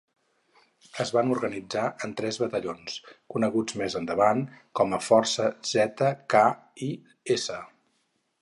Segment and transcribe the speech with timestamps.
[1.03, 2.95] Es van organitzar en tres batallons,
[3.35, 4.43] coneguts més endavant
[4.81, 6.43] com a força Z, K
[6.89, 6.93] i
[7.41, 7.61] S.